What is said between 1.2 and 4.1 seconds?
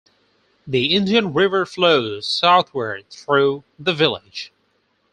River flows southward through the